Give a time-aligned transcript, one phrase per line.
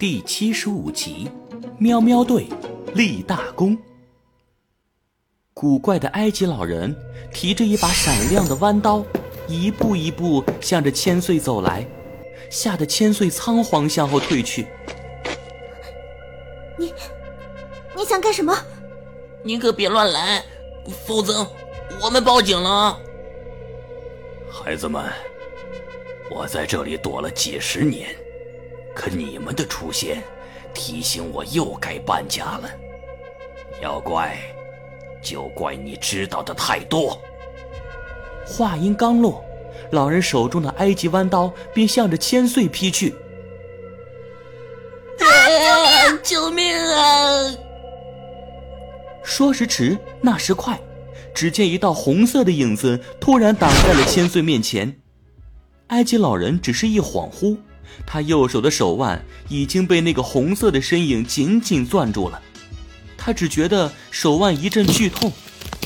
[0.00, 1.28] 第七十五集，
[1.76, 2.46] 喵喵队
[2.94, 3.76] 立大功。
[5.52, 6.96] 古怪的埃及老人
[7.34, 9.04] 提着一把闪亮的弯刀，
[9.46, 11.86] 一步一步向着千岁走来，
[12.48, 14.66] 吓得千岁仓皇向后退去。
[16.78, 16.94] 你，
[17.94, 18.56] 你想干什么？
[19.44, 20.42] 你可别乱来，
[21.04, 21.46] 否则
[22.02, 22.98] 我们报警了。
[24.50, 25.12] 孩子们，
[26.30, 28.08] 我在这里躲了几十年。
[28.94, 30.22] 可你们的出现，
[30.74, 32.70] 提醒我又该搬家了。
[33.82, 34.36] 要怪，
[35.22, 37.18] 就怪你知道的太多。
[38.46, 39.44] 话音刚落，
[39.90, 43.14] 老人手中的埃及弯刀便向着千岁劈去。
[45.18, 46.18] 啊！
[46.22, 47.56] 救命啊！
[49.22, 50.78] 说时迟，那时快，
[51.32, 55.00] 只见一道红色的影子突然挡在了千岁面前。
[55.88, 57.56] 埃及老人只是一恍惚。
[58.06, 62.40] 他右手的手腕已经被那个红色的身影紧紧攥住了，
[63.16, 65.32] 他只觉得手腕一阵剧痛，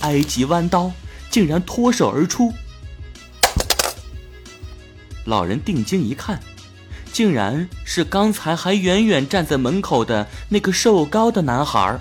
[0.00, 0.92] 埃及弯刀
[1.30, 2.52] 竟然脱手而出。
[5.24, 6.40] 老人定睛一看，
[7.12, 12.00] 竟然是刚才还远远站在门口的那个瘦高的男孩。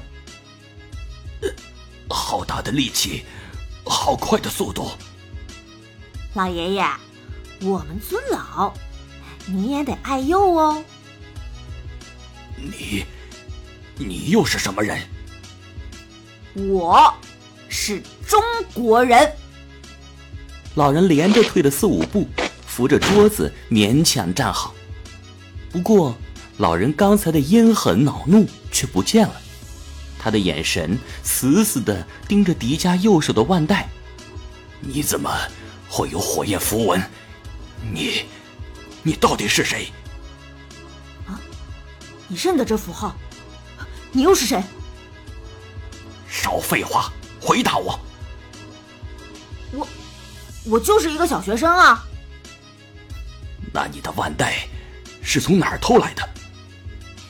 [2.10, 3.26] 好大的力气，
[3.84, 4.92] 好快的速度！
[6.34, 6.86] 老爷爷，
[7.62, 8.74] 我们尊老。
[9.50, 10.84] 你也得爱幼哦。
[12.58, 13.06] 你，
[13.96, 15.00] 你又是什么人？
[16.54, 17.14] 我，
[17.70, 18.42] 是中
[18.74, 19.32] 国人。
[20.76, 22.28] 老人连着退了四五步，
[22.66, 24.76] 扶着桌子勉强站好。
[25.72, 26.18] 不过，
[26.58, 29.42] 老人刚才的阴狠恼怒却不见了，
[30.20, 33.88] 他的眼神死死的盯着迪迦右手的腕带。
[34.82, 35.32] 你怎么
[35.88, 37.02] 会有火焰符文？
[37.94, 38.26] 你。
[39.04, 39.92] 你到底是谁？
[41.26, 41.40] 啊！
[42.28, 43.16] 你认得这符号？
[44.12, 44.62] 你又是谁？
[46.28, 48.00] 少废话，回答我！
[49.72, 49.88] 我，
[50.66, 52.06] 我就是一个小学生啊。
[53.74, 54.68] 那你的腕带
[55.22, 56.28] 是从哪儿偷来的？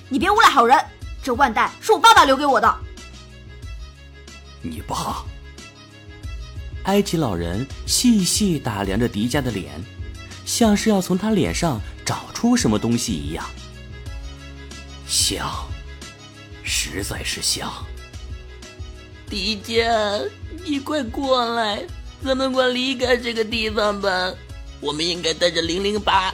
[0.09, 0.80] 你别诬赖好人！
[1.22, 2.78] 这腕带是我爸爸留给我的。
[4.62, 5.24] 你爸？
[6.84, 9.84] 埃及老人细细打量着迪迦的脸。
[10.47, 13.46] 像是要从他脸上找出什么东西一样，
[15.06, 15.46] 像，
[16.63, 17.69] 实在是像。
[19.30, 20.25] 迪迦，
[20.66, 21.84] 你快过来，
[22.24, 24.34] 咱们快离开这个地方吧。
[24.80, 26.34] 我们应该带着零零八，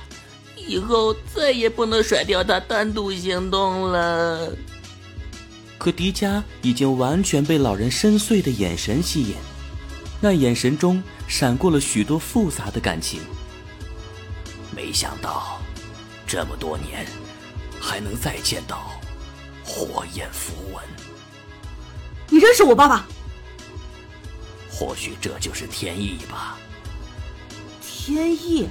[0.56, 4.56] 以后再也不能甩掉他单独行动了。
[5.80, 9.36] 可迪迦已经完全被老人深邃的眼神吸引，
[10.22, 13.20] 那眼神中闪过了许多复杂的感情。
[14.76, 15.60] 没想到，
[16.26, 17.06] 这么多年，
[17.80, 18.92] 还能再见到
[19.64, 20.84] 火焰符文。
[22.30, 23.06] 你认识我爸爸？
[24.70, 26.58] 或许这就是天意吧。
[27.82, 28.68] 天意，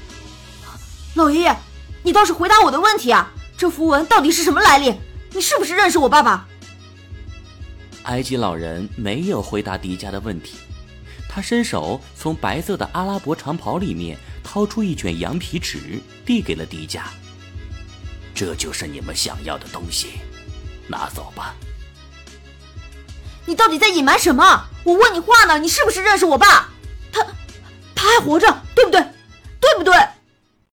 [1.14, 1.56] 老爷爷，
[2.02, 3.30] 你倒是回答我的问题啊！
[3.56, 4.94] 这符文到底是什么来历？
[5.30, 6.48] 你是不是认识我爸爸？
[8.04, 10.56] 埃及老人没有回答迪迦的问题，
[11.32, 14.18] 他伸手从白色的阿拉伯长袍里面。
[14.44, 17.02] 掏出一卷羊皮纸，递给了迪迦。
[18.34, 20.14] 这就是你们想要的东西，
[20.88, 21.54] 拿走吧。
[23.46, 24.66] 你到底在隐瞒什么？
[24.82, 26.68] 我问你话呢，你是不是认识我爸？
[27.12, 27.24] 他，
[27.94, 28.46] 他还活着？
[28.74, 29.00] 对不对？
[29.60, 29.94] 对不对